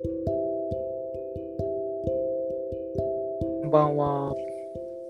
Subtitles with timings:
[0.00, 0.08] こ
[3.66, 4.32] んばんは。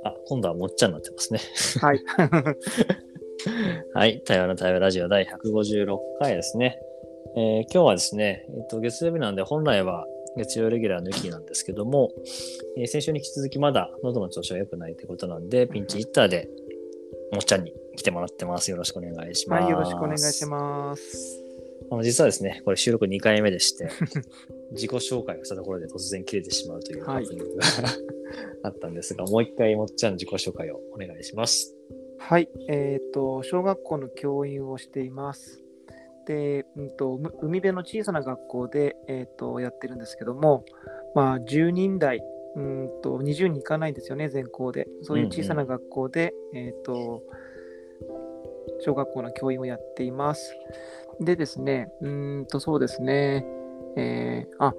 [0.04, 1.40] あ、今度はもっちゃんになってますね。
[1.80, 2.00] はい。
[3.92, 4.22] はい。
[4.24, 6.80] 対話の対話ラジオ第156回ですね。
[7.36, 10.06] えー今日はですね、えっと月曜日なんで本来は
[10.38, 12.10] 月曜レギュラー抜きなんですけども、
[12.78, 16.48] えー先週に引き続きまだ喉の調子が良くないということなんで、ピンチヒッターで
[17.32, 18.70] もっちゃんに来てもらってます。
[18.70, 19.62] よろしくお願いします。
[19.64, 21.44] はい、よろしくお願いします。
[21.90, 23.88] あの実はですね、これ収録2回目でして、
[24.72, 27.64] 自己紹介をしたところで突然切れてしまうというはいハプニングが
[28.64, 31.74] あったんですが、もう一回もっちゃん自己紹介をお願いします。
[32.18, 32.48] はい。
[32.68, 35.62] えっ、と、小学校の教員をしています。
[36.26, 40.64] で、うんと、む海辺の小さな学校で、えっ、と、やってるんですけども、
[41.14, 42.20] まあ、10人台、
[42.56, 44.88] うんと、20人いかないんですよね、全校で。
[45.02, 47.22] そういう小さな学校で、えっ、と、
[48.80, 50.54] 小学校の教員をやっています。
[51.20, 53.46] でですね、うーんと、そうですね、
[53.96, 54.74] えーあ、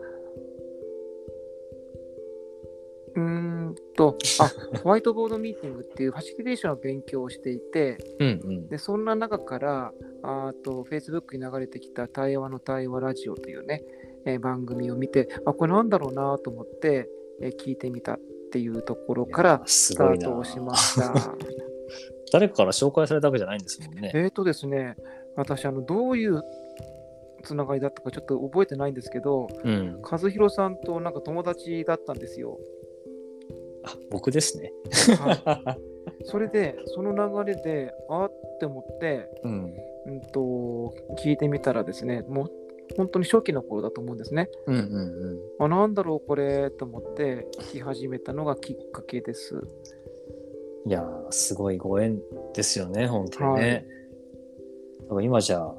[3.15, 4.51] うーんと、あ、
[4.83, 8.67] ホワイトボードミーティングっていうファシリテーションの勉強をしていて、うんうん。
[8.67, 13.83] で、そんな中から、あと、Facebook に流れてきた対話の対話ラジオというね、
[14.25, 17.09] えー番組を見て、あ、これなんだろうなと思って、
[17.41, 18.19] えー聞いてみたっ
[18.51, 21.13] ていうところからすスタートをしました。
[22.31, 24.11] 誰かから紹介されたわけじゃないんですもんね。
[24.13, 24.95] えーとですね、
[25.35, 26.43] 私、あの、どういう
[27.43, 30.01] つながりだったかちょっと覚えてないんですけど、うん。
[30.01, 32.57] 和弘さんとなんか友達だったんですよ。
[33.83, 34.71] あ、僕ですね。
[35.19, 35.77] は
[36.19, 39.73] い、 それで、その流れで、あって思って、うん。
[40.07, 42.51] うんと、聞いてみたらですね、もう
[42.97, 44.49] 本当に初期の頃だと思うんですね。
[44.65, 45.63] うんうんうん。
[45.65, 49.61] あ、なんだろう、これと思って聞き始めたのがきっかけです。
[50.85, 52.19] いやー、すごいご縁
[52.53, 53.85] ですよね、本当にね。
[55.01, 55.75] だから今じゃあ、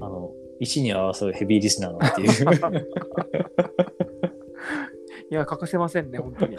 [0.00, 2.30] あの、一に争うヘビーリスナーなんていう。
[5.30, 6.56] いや、欠かせませんね、本当に。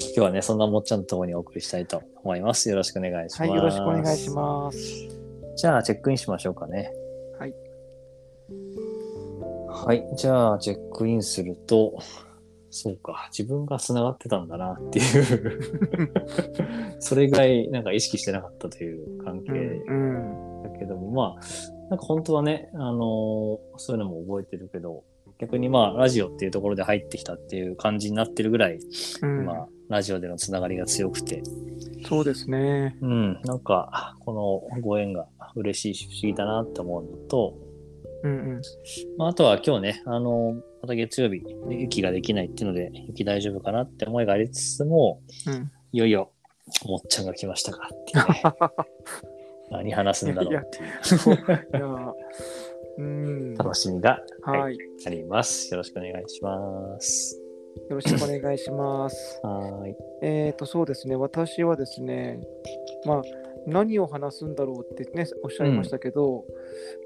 [0.00, 2.70] 今日はね、そんなもっちゃんと共にお送りしたいと思います。
[2.70, 3.42] よろしくお願いします。
[3.42, 4.78] はい、よろしくお願いします。
[5.56, 6.92] じゃあ、チェックインしましょうかね。
[7.38, 7.54] はい。
[9.68, 10.04] はい。
[10.16, 11.98] じゃあ、チェックインすると、
[12.70, 15.60] そうか、自分が繋がってたんだなっていう、
[17.00, 25.04] それぐらいなんか意識してなかったという関係うん、うん、だけども、まあ、なんか本当はね、あのーそういうのも覚えてるけど、
[25.38, 28.80] 逆にまあ、ラジオっていうところで入ってきたっていう感じになってるぐらい、
[29.22, 29.44] うん。
[29.44, 31.42] まあ、ラジオでのつながりが強くて、
[32.08, 32.96] そうですね。
[33.00, 37.54] うん、なんか、このご縁が嬉しいし不思議だなって思うのと、
[38.24, 38.62] うんうん。
[39.16, 46.32] まあ、あとは今日ね、あの、また月曜日、雪ができないっていうので、雪大丈夫かなって思いがありつつも、うん、いよいよ、
[46.84, 48.42] もっちゃんが来ましたかっていうね、
[49.70, 51.36] 何話すんだろうっていう
[51.76, 52.14] いや、
[52.98, 53.54] うん。
[53.54, 54.78] 楽しみが、はい。
[55.06, 55.70] あります。
[55.72, 57.40] よろしくお願いします。
[57.88, 59.40] よろしくお願いします。
[59.42, 59.96] はーい。
[60.22, 62.40] えっ、と、そうですね、私はですね、
[63.04, 63.22] まあ、
[63.66, 66.44] 何を話すんだろうってね、おっしゃいましたけど、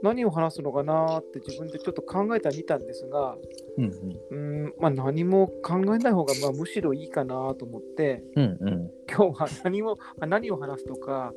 [0.03, 3.37] 何を話すのかなって自分でちょっと考えてみたんですが、
[3.79, 8.59] うんうーん、まあ、何も考えない方が、まあ、むしろいいかなと思って、うん。
[8.61, 8.91] うんうん。
[9.09, 11.33] 今日は何も、あ何を話すとか、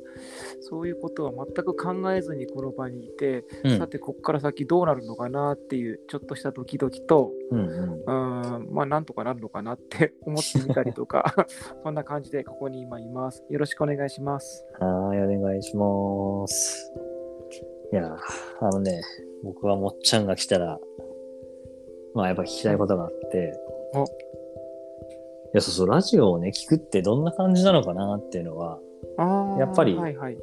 [0.60, 7.68] そういうことは全く考えずにこの場にいて、うんさて、ここから先どうなるのかなっていう、ちょっとしたドキドキと、うんうん。
[7.68, 11.34] うーん、まあ、なんとかなるのかなって思ってみたりとか、
[11.82, 13.44] そんな感じでここに今います。
[13.48, 14.64] よろしくお願いします。
[14.78, 16.92] はーい、お願いします。
[17.92, 18.16] いやー、
[18.60, 19.00] あのね、
[19.44, 20.78] 僕はもっちゃんが来たら、
[22.16, 23.52] まあやっぱ聞きたいことがあって、
[23.94, 24.06] おい
[25.52, 28.80] や、そうそう、ラジオをね、聞くってどんな感じなのかなっていうのは、
[29.18, 30.38] あーやっぱりはいはい。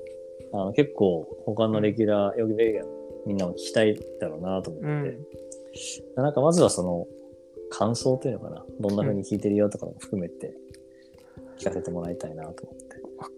[0.53, 2.87] あの結構他のレギュラー、ヨギレギュラー
[3.25, 5.25] みんなも聞きたいだろうなと思って、うん。
[6.15, 7.07] なんかまずはその
[7.71, 10.53] 感想というのかな、どんな風に聞いてるよとかも含めて
[11.57, 12.83] 聞かせてもらいたいなと思って。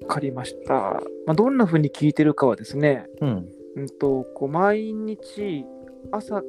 [0.03, 0.73] わかりました。
[0.73, 3.49] まあ、どんな風に聞いてるかはですね、うん。
[3.77, 5.65] うんと、こう毎日
[6.11, 6.43] 朝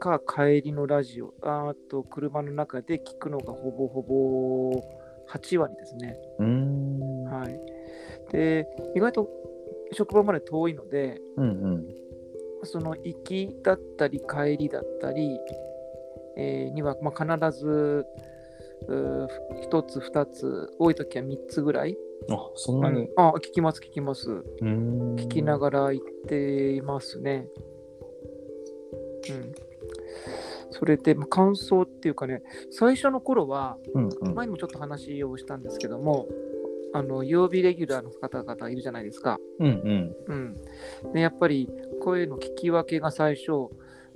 [0.00, 4.70] か帰りのラジオ、あーと車の中で聞くのがほぼほぼ
[5.28, 6.18] 8割ですね。
[7.30, 8.32] はい。
[8.32, 8.66] で、
[8.96, 9.28] 意外と
[9.92, 11.86] 職場まで遠いので、うんうん。
[12.64, 15.38] その行きだったり帰りだったり、
[16.36, 19.28] えーには、まあ、必ずうー
[19.70, 21.96] 1つ、2つ、多い時は3つぐらい。
[22.30, 23.08] あ、そんなに？
[23.16, 24.30] あ、聞きます、聞きます。
[24.62, 27.46] 聞きながら行っていますね。
[29.30, 29.69] うん。
[30.70, 34.34] それで、まあ感想っていうかね、最初の頃は、うんうん。
[34.34, 36.26] 前にもちょっと話をしたんですけども、
[36.92, 39.38] あの曜日レギュラーの方々いるじゃないですか。
[39.58, 39.66] うん
[40.28, 40.54] うん。
[41.06, 41.12] うん。
[41.12, 41.68] で、やっぱり
[42.00, 43.70] 声の聞き分けが最初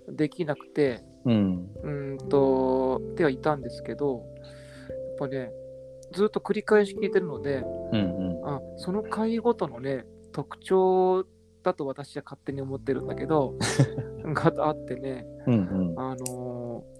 [0.09, 1.71] できなくて、うん。
[1.83, 4.25] うんと、ではいたんですけど、
[4.89, 5.53] やっぱね、
[6.13, 11.25] ずっと繰り返し聞いてるので、うんあその回ごとのね、特徴
[11.63, 13.55] だと私は勝手に思ってるんだけど、
[14.33, 15.55] があってね、うん。
[15.55, 16.01] うんうん。
[16.01, 16.95] あのー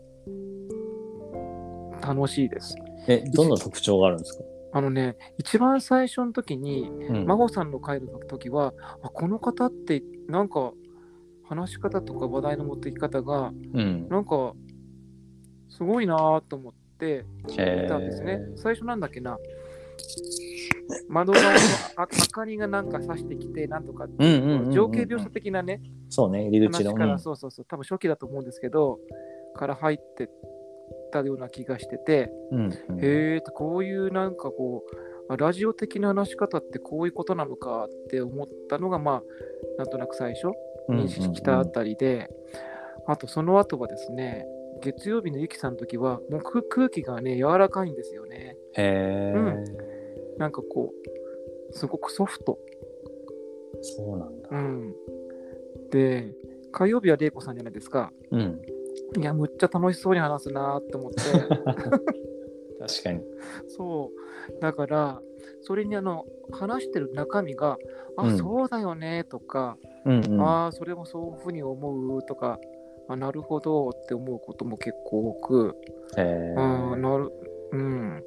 [2.07, 2.77] 楽しいです。
[3.09, 4.45] え、どんな特徴があるんですか？
[4.75, 10.73] あのね、一番最初の時に、うん真帆さんの回の時は、あこの方ってなんか
[11.49, 14.07] 話し方とか話題の持っていき方がうん。
[14.11, 14.53] なんか
[15.71, 17.25] すごいなぁと思って
[17.59, 18.39] へいたんですね。
[18.55, 19.39] ー最初なんだっけな
[21.09, 21.59] 窓側の
[21.97, 26.93] あ明かりがなんか差してきてなんとかうんうんうんうん情景描写的なねそうね、入り口の。
[26.93, 27.19] 話から、うん。
[27.19, 28.99] そうそうそう多分初期だと思うんですけど
[29.57, 30.29] から入ってっ
[31.13, 32.99] たような気がしてて、うんうん。
[32.99, 34.85] へえこういうなんかこ
[35.29, 39.23] うあラジオ的な話し方ってこういうことなのかって思ったのがまあ
[39.79, 40.49] なんとなく最初
[40.89, 42.29] 認識したあたりで、
[43.07, 44.45] あとその後はですね
[44.83, 48.57] 月曜日のゆきさんの時はもう空空気がね柔らかいんですよね。
[48.77, 49.94] へえ、うん
[50.39, 50.93] なんかこ
[51.71, 52.59] うすごくソフト
[53.83, 54.49] そうなんだ。
[54.51, 54.95] うん
[55.91, 56.35] で
[56.73, 58.61] 火曜日は玲子さんじゃないですかうん。
[59.17, 61.21] いやむっちゃ楽しそうに話すなーって思って
[62.81, 63.23] 確かに。
[63.69, 64.11] そ
[64.59, 65.23] うだから
[65.63, 67.79] それにあの話してる中身が
[68.17, 70.41] あ、うんそうだよねとか、うんうん。
[70.41, 72.59] ああそれもそういうふうに思うとか
[73.09, 75.77] あなるほどって思うことも結構多く、
[76.17, 76.55] へえ。
[76.57, 77.31] あーなる
[77.73, 78.25] うん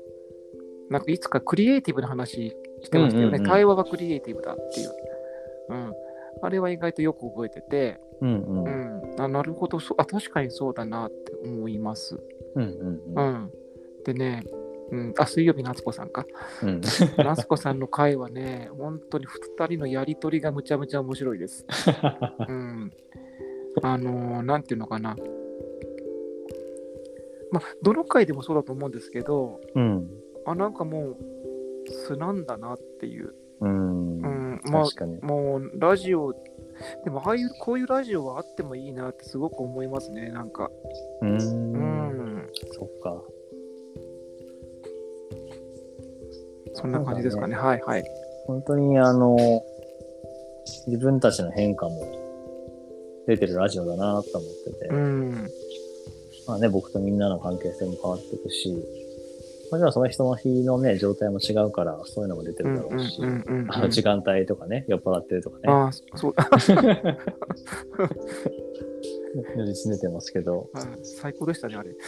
[0.90, 3.44] なんかいつかクリエイティブな話してましたよね、うんうんうん。
[3.44, 4.92] 対話はクリエイティブだっていう、
[5.70, 5.94] うん、
[6.42, 8.64] あれは意外とよく覚えてて、うんう。
[8.64, 9.16] うん。
[9.18, 9.80] ん、あなるほど。
[9.80, 12.18] そうあ確かにそうだなって思います、
[12.56, 13.22] うんうんう。
[13.22, 13.52] ん、
[14.06, 14.44] でね、
[14.92, 16.26] うん、あ水曜日夏子さんか。
[16.64, 16.82] うん。
[17.18, 21.66] 夏子さんの回はね本当に2人のやりとりがむちゃむちゃ面白いです。
[22.48, 22.92] うん、
[23.82, 25.16] あのーなんていうのかな。
[27.50, 30.10] まあ、どの回でもそうだと思うんですけど、うん。
[30.48, 31.18] あ、なんかもう、
[32.08, 33.34] 素なんだなっていう。
[33.62, 34.18] うん。
[34.18, 35.26] うん、ま確かにあ、。
[35.26, 36.34] もう、ラジオ、
[37.04, 40.72] でも、ああいう、こういうラジオはあってもいいなってすごく思いますね、なんか。
[41.22, 41.26] う。
[41.26, 43.22] うんん、そっか。
[46.74, 47.56] そんな感じですかね。
[47.56, 48.04] はいはい。
[48.46, 49.36] 本当にあの、
[50.86, 55.50] 自分たちの変化も出てるラジオだなと思ってて、うん、
[56.48, 58.74] まあね、僕とみんなの関係性も変わっていくし、
[59.72, 63.22] もちろんその人の日のね、状態も違うから、そういうのも出てるだろうし。
[63.70, 66.34] あの時間帯とかね、酔っ払ってるとかね、ああ、そう、
[69.58, 71.92] 如実出てますけど、あ最高でしたね、あれ。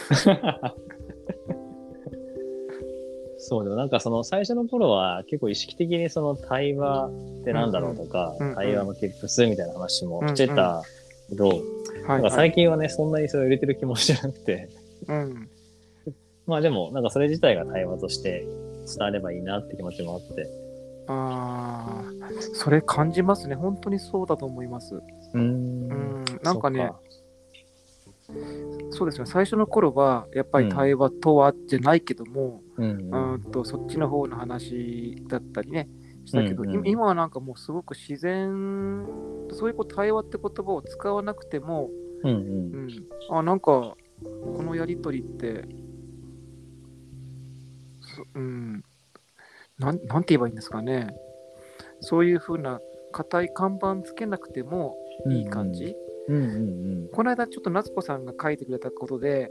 [3.38, 7.10] そう、でもなんかその最初の頃は結構意識的にその対話
[7.40, 10.82] ってなんだろうとか、対話のティップスみたいな話もしてた
[11.28, 12.30] けど、はい、なんかはい。
[12.30, 14.68] 最近はね、そんなにそれを入れてる気もしてなくて、
[15.08, 15.48] うん、
[16.50, 18.44] まあでも、なんかそれ自体が対話として
[18.86, 20.48] 伝わればいいなって気持ちもあって。
[21.06, 23.54] ああ、それ感じますね。
[23.54, 24.96] 本当にそうだと思います。
[24.96, 26.90] うーんうん、なんかね、
[28.90, 32.82] そうですね、最初の頃は、やっぱり対話とはじゃないけども、う。
[32.82, 35.88] うんううんん、とそっちの方の話だったりね、
[36.24, 39.06] したけど、うんうんい今はなんかもうすごく自然、
[39.52, 41.90] そういうこう対話って言葉を使わなくても、
[42.24, 42.88] うんうん、
[43.30, 45.64] あ、なんか、このやりとりって、
[48.34, 48.84] そうん
[49.78, 51.08] なん、なんて言えばいいんですかね。
[52.00, 52.80] そういうふうな
[53.12, 54.96] 硬い看板つけなくても
[55.26, 55.32] うん。
[55.32, 55.96] いい感じ。
[56.28, 56.38] うんう
[57.06, 59.50] んこの間ちょっと夏子さんが書いてくれたことで、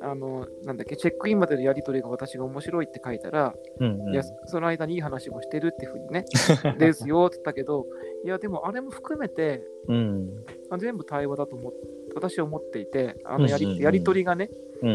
[0.00, 3.86] あの、なんだっけ、チェックインまでのやり取りが私が面白いって書いたら、うん。
[3.86, 4.12] うんうん。
[4.12, 6.24] いや、その間にいい話もしてるっていうふうにね、
[6.78, 7.86] ですよって言ったけど、
[8.24, 10.44] いや、でもあれも含めて、うん。
[10.70, 11.72] あ全部対話だと思っ
[12.14, 14.50] 私は思っていて、あのやり,、うんうんうんやり取りがね、
[14.82, 14.92] うんう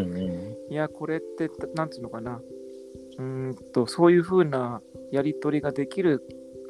[0.69, 0.73] ん。
[0.73, 2.41] いや、これって、なんつうのかな、
[3.21, 6.21] うーんと、そういうふうなやり取りができる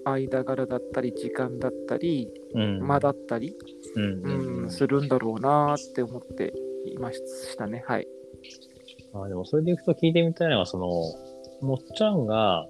[0.03, 2.79] 間柄だったり、時間だったり、うん。
[2.79, 3.55] 間だったり、
[3.96, 6.53] うんするんだろうなって思って
[6.86, 7.84] いましたね。
[7.88, 8.08] はい。
[9.13, 10.88] あでもそれでいくと聞いてみたいのは、その、
[11.67, 12.65] もっちゃんが、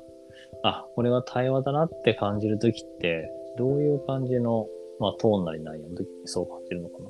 [0.63, 4.67] あ、これは対話だなって感じるときって、どういう感じの、
[4.99, 7.09] まあ、トーンなり内容のときにそう感じるのかな？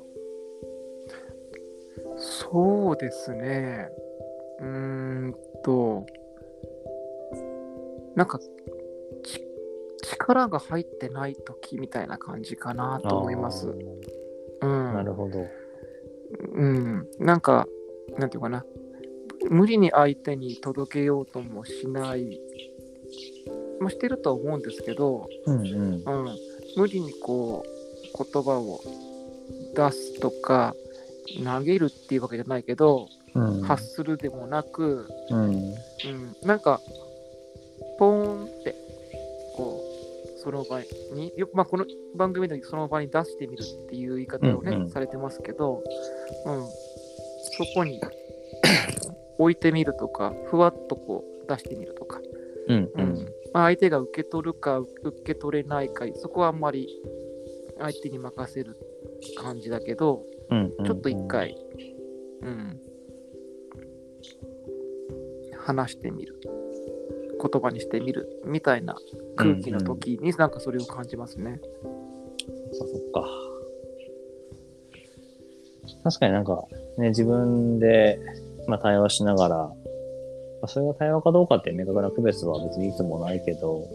[2.18, 3.88] そうですね。
[4.60, 4.66] うー
[5.28, 6.06] んと、
[8.14, 8.38] なんか、
[9.24, 9.40] ち
[10.02, 13.68] 力が入ってない時みたいな感じかなと思います。
[13.68, 14.94] うん。
[14.94, 15.46] なるほど。
[16.54, 17.08] うん。
[17.18, 17.66] なんか、
[18.18, 18.64] なんていうかな。
[19.50, 22.40] 無理に相手に届けようともしない。
[23.80, 25.92] まあ、してるとは思うんですけど、うんうん。
[25.94, 26.36] うん、
[26.76, 28.80] 無理にこう言葉を
[29.74, 30.74] 出すとか
[31.44, 33.62] 投げるっていうわけじゃないけど、うん。
[33.62, 35.44] 発するでもなく、うん。
[35.44, 35.74] うん、
[36.42, 36.80] なんか、
[40.62, 40.80] の場
[41.14, 45.82] に、よまあ、この番組でその場に出してみるっていう言い方をね、うんうんされてますけど、
[46.46, 48.00] うん、そこに
[49.38, 52.20] 置いてみるとか、ふわっとこう出してみるとか、
[52.68, 52.76] うん。
[52.84, 53.26] ううんん。
[53.52, 56.88] まあ、相手が受け取るか受け取れないか、そこはあんまり
[57.78, 58.76] 相手に任せる
[59.36, 60.72] 感じだけど、うん。
[60.84, 61.26] ちょっと一。
[61.28, 61.56] 回、
[62.42, 62.80] うん、
[65.56, 68.96] 話してみる、言葉にしてみるみたいな
[69.36, 71.60] 空気の時になんかそれを感じますね。
[72.72, 73.28] そっか。
[76.04, 76.64] 確かになんか、
[76.98, 78.18] ね、自分で、
[78.66, 79.74] まあ、対話しながら、ま
[80.62, 83.88] あ、それが対話かどうかって明確な区別は別にいつもないけど、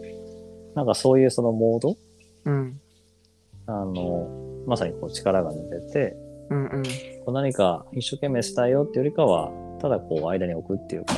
[0.74, 1.96] なんかそういうそのモード？
[2.44, 2.80] うん、
[3.66, 4.28] あの、
[4.66, 6.16] まさにこう力が抜けて、
[6.50, 6.88] うん、うん、こ
[7.28, 11.14] う何か一生懸命伝えようっていうよりかは、ただこう間に置くっていうか、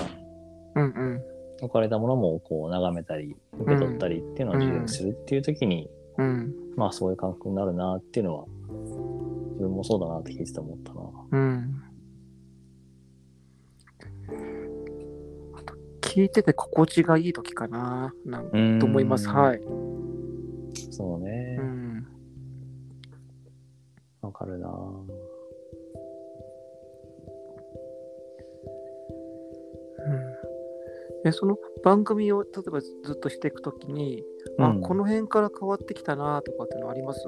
[0.76, 1.22] うん、うん、
[1.60, 5.88] 置かれたものもこう眺めたり、受け取ったりっていうのを自由にするっていう時に、
[6.18, 8.46] うん、まあそういう感覚になるなっていうのは、
[9.52, 11.00] 自分もそうだなって聞いてて思ったな。
[11.32, 11.82] うん。
[15.54, 18.50] あと、聞いてて心地がいい時かな、なんか
[18.80, 19.28] と思います。
[19.28, 19.60] はい。
[20.90, 21.62] そうねう。
[21.62, 22.06] ん、
[24.22, 24.68] わかるな
[31.24, 31.28] うん。
[31.28, 34.24] え、その番組を例えばずっとしていくときに、
[34.58, 37.20] あ、うんこの辺から変わってきたなとかってのあります？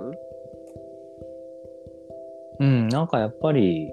[2.61, 3.91] うん、なんかやっぱり、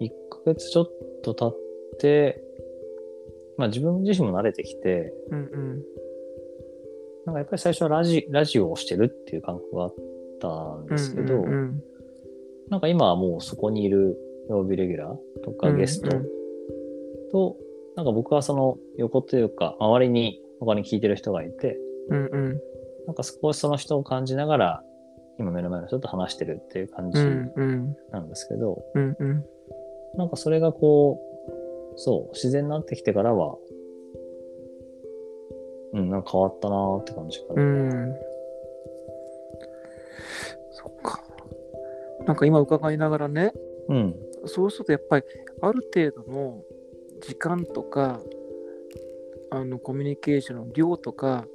[0.00, 0.90] 1ヶ月ちょっ
[1.22, 1.52] と経っ
[1.98, 2.42] て、
[3.56, 5.84] まあ自分自身も慣れてきて、うんうん。
[7.24, 9.94] なんかやっぱり最初はラジラジオをしてるっていう感覚があっ
[10.40, 11.82] たんですけど、うんうん
[12.68, 14.18] なんか今はもうそこにいる
[14.48, 16.10] 曜日レギュラーとかうんゲスト
[17.30, 17.56] と、
[17.96, 21.78] なんか僕はその横というか、周りに他に聞いてる人がいて、
[22.10, 22.60] うんうん
[23.06, 24.82] なんか少しその人を感じながら、
[25.38, 27.24] 今目の前の人と話してるっていう感じ
[28.10, 29.44] なんですけど、うんうん
[30.16, 31.20] なんかそれがこ
[31.94, 33.56] う、そう、自然になってきてからは、
[35.92, 37.62] うん、なんか変わったなーって感じかうな。
[37.62, 38.14] ん
[40.72, 41.22] そっか。
[42.26, 43.52] なんか今伺いながらね、
[43.88, 44.16] うん。
[44.46, 45.24] そうするとやっぱり
[45.60, 46.62] ある程度の
[47.20, 48.20] 時間とか、
[49.50, 51.46] あのコミュニケーションの量とか、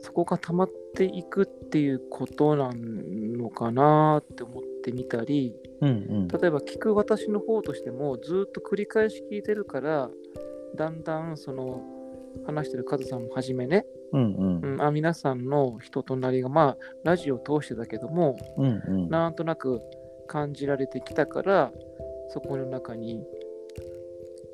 [0.00, 5.92] そこが溜まっていくっていうことなのかなって思ってみたり、うんう
[6.24, 6.28] ん。
[6.28, 10.10] 例えば聞く私の方としてもずっと繰り返し聞いてるから
[10.76, 11.82] だんだんその
[12.46, 14.76] 話してるカズさんもはじめね、うんうんう。
[14.76, 19.08] ん、あ皆さんの人となりがまあラジオを通してだけどもうんうん。
[19.08, 19.80] なんとなく
[20.26, 21.72] 感じられてきたから
[22.28, 23.24] そこの中に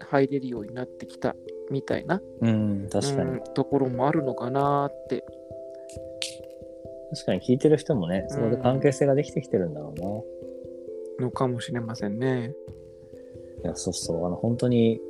[0.00, 1.34] 入れるようになってきた
[1.70, 3.30] みたいな、うん、確かに。
[3.32, 5.24] うんところもあるのかなって、
[7.12, 10.00] 確かに聞いてる人もね、そこで関係性ができてきてるんだろう
[11.20, 11.26] な。
[11.26, 12.54] のかもしれませんね。
[13.62, 14.26] いや、そうそう。
[14.26, 15.00] あの、本当に、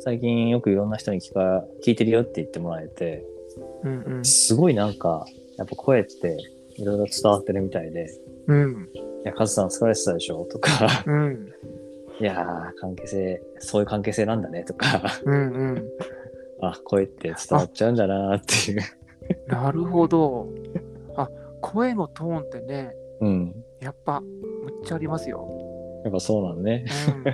[0.00, 3.24] 最近よくいろんな人に聞か、聞いてるよって言ってもらえて、
[3.84, 6.36] うんうんすごいなんか、やっぱ声って
[6.76, 8.08] いろいろ伝わってるみたいで、
[8.46, 10.70] うんいや、カズさん疲れてたでしょとか、
[11.06, 11.52] うん
[12.20, 15.84] いやー、関係性、そういう関係性なんだねとか、うんうん
[16.60, 18.80] あ、声って伝わっちゃうんだなーっていう。
[19.46, 20.48] なるほど。
[21.16, 21.28] あ
[21.60, 23.64] 声のトーンってねうん。
[23.80, 25.46] やっぱむっちゃありますよ。
[26.04, 26.84] やっぱそうなのね。
[27.14, 27.24] うん、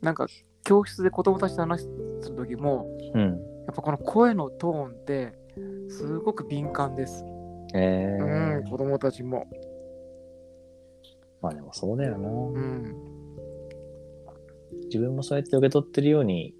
[0.00, 0.26] なんか
[0.62, 1.82] 教室で子供たちと話
[2.20, 3.20] する時もうん。
[3.66, 5.32] やっぱこの声のトーンって
[5.88, 7.24] すごく敏感です。
[7.74, 9.46] えー、うん、子供たちも。
[11.42, 12.28] まあでもそうだよな。
[12.28, 12.94] うん、
[14.84, 16.54] 自分もそうやって受け取ってるように、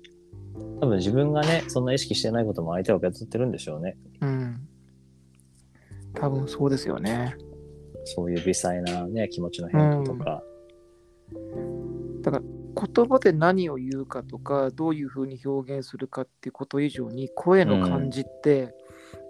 [0.80, 3.96] 多分自分がね、そんな意識してないことも相手は受け取ってるんでしょうね。
[4.20, 4.68] うん。
[6.14, 7.36] 多分そうですよね。
[8.04, 10.42] そういう微細なね、気持ちの変化とか。
[12.74, 18.82] 言葉で何を言うかとかどういうふうに表現するかっていうこと以上に声の感じって、うん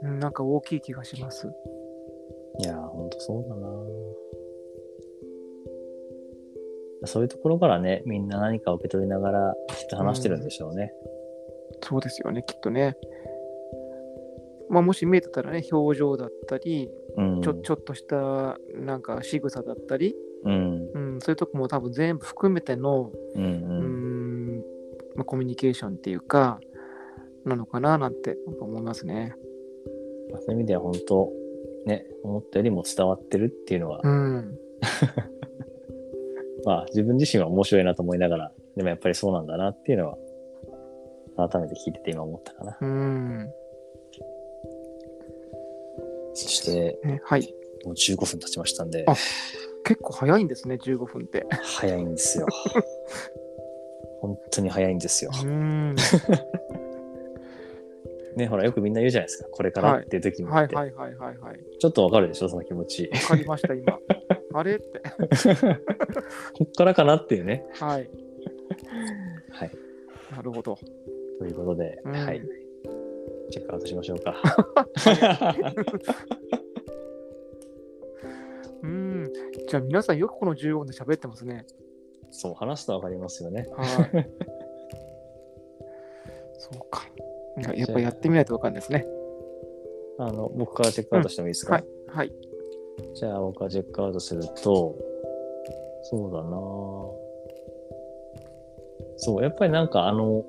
[0.05, 1.49] なんか大きい気がします。
[2.61, 3.72] いやー、ほんとそうだな。
[7.05, 10.93] そういうところからね、みんな何か受け取りながらきっと話してるんでしょうね。
[11.83, 12.97] そうですよね、きっとね。
[14.69, 17.43] まあ、もし見えてたらね、表情だったり、うん。
[17.43, 20.91] ちょちょっとしたなんか仕草だったり、うん。
[20.95, 23.45] うん、そういうとこも多分全部含めての、うん。
[23.45, 24.59] ううん。
[24.59, 24.65] ん
[25.15, 26.61] まあ、コミュニケーションっていうか、
[27.45, 29.35] なのかななんて思いますね。
[30.31, 31.31] まあそういう意味では本当、
[31.85, 34.59] ね、思ったよりも伝わってるっていうのは、うん。
[36.65, 42.79] まあ自分自身は面白いなと思いながら、でもやっぱりそうなんだなっていうのは、改めて聞いてて今思ったかな。
[42.81, 43.51] うん。
[46.35, 47.55] そして、ねはい。
[47.85, 49.15] もう15分経ちましたんであ、
[49.85, 51.47] 結構早いんですね、15分って。
[51.63, 52.47] 早いんですよ。
[54.21, 55.33] 本当に早いんですよ。
[55.43, 55.97] うん。
[58.37, 59.49] ね、ほら、よくみんな言うじゃないですか。
[59.51, 60.55] これからっていう時にって。
[60.55, 61.59] はいはいはいはいはい。
[61.79, 63.11] ちょっとわかるでしょ、その気持ち。
[63.13, 63.99] わかりました、今。
[64.55, 65.03] あれって。
[66.55, 67.67] こっからかなっていうね。
[67.75, 68.11] はい。
[69.51, 69.71] はい。
[70.31, 70.79] なるほど。
[71.39, 72.43] ということで、うんはい。
[73.51, 74.35] チェックアウトしましょうか。
[78.83, 79.33] うん。
[79.69, 81.67] じゃあ皆さんよくこの15分で喋ってますね。
[82.31, 83.69] そう、話すとわかりますよね。
[83.77, 83.87] はい。
[86.59, 87.07] そうか。
[87.59, 89.07] ややっぱやってみないとわかんないですね。
[90.19, 91.85] あの、僕からチェックアウトしてもいいですか、はい。
[92.09, 92.33] はい。
[93.15, 94.97] じゃあ僕がチェックアウトすると、
[96.05, 96.51] そうだな
[99.17, 100.45] そう、やっぱりなんかあの、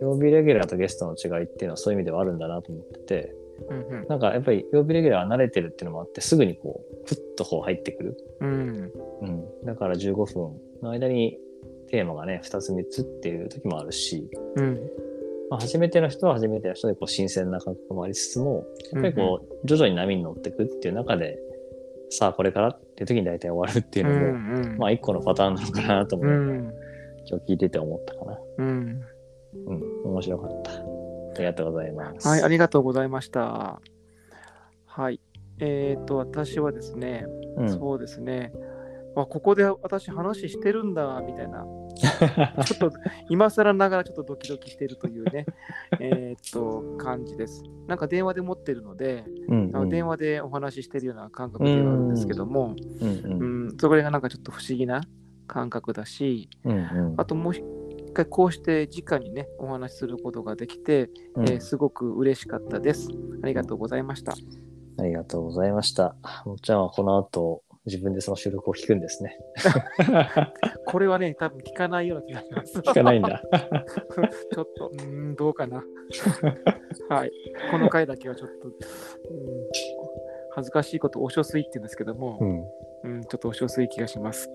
[0.00, 3.34] 曜日レギュラーとゲストの違いっていうのはそういう意味ではあるんだなと思ってて、
[3.70, 4.06] うんうん。
[4.08, 8.16] なんかやっぱり曜日レギュラーは慣れてるっていうのもあって、すぐにこう、ふっとこう入ってくる。
[8.40, 8.92] うん。
[9.22, 9.64] うん。
[9.64, 11.38] だから15分の間に
[11.88, 14.90] テーマがね、2つ3つっていう時もあるし、うん。
[15.52, 21.38] まあ、初めての人は初めての人でこう新鮮な感覚もありつつも、やっぱりこう、徐々に波に乗っていくっていう中で、
[22.08, 24.76] さあこれからっていう時に大体終わるっていううのも、ん。
[24.78, 26.72] まあ一個のパターンなのかなとも、うん。
[27.28, 28.38] 今日聞いてて思ったかな。
[28.60, 29.02] うん。
[29.66, 30.70] うん、面白かった。
[30.72, 30.74] あ
[31.36, 32.28] りがとうございます。
[32.28, 33.82] はい、ありがとうございました。
[34.86, 35.20] はい。
[35.60, 37.26] えっ、と、私はですね、
[37.58, 38.54] うん、そうですね、
[39.16, 41.66] あここで私話してるんだ、みたいな、
[42.64, 42.92] ちょっと
[43.28, 45.46] 今更ながらちょっとドキドキしてるというね、
[46.00, 47.62] えっと、感じです。
[47.86, 55.02] なんか電話で持ってるので、うんうん、電話でお話ししてるような感覚ではあるんですけども、うんううんん、それがなんかちょっと不思議な
[55.46, 57.62] 感覚だし、うんうんあともう一
[58.14, 63.08] 回こうして直にね、お話しすることができて、うんえーすごく嬉しかったです。
[63.42, 64.34] ありがとうございました。
[64.98, 66.14] ありがとうございました。
[66.44, 69.38] もっちゃんはこの後、自分でその収録を聞くんですね。
[70.86, 72.78] これはね、多分聞かないような気がします。
[72.78, 73.42] 聞かないんだ。
[74.52, 75.84] ちょっと、うーん、どうかな。
[77.08, 77.32] はい。
[77.72, 78.74] この回だけはちょっと、うん、
[80.50, 82.64] 恥ずかしいこと、お書水って言うんですけどもう、ん。
[83.04, 84.48] うん、ちょっとお書水気がします。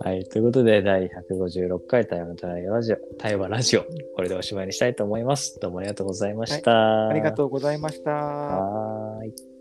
[0.00, 0.24] はい。
[0.24, 5.60] ということで、第156回対話対話ラジオ、対話ラジオ、これでおしまいにしたいと思います。
[5.60, 7.08] どうもありがとうございました。
[7.08, 8.10] ありがとうございました。
[8.10, 9.51] はーい。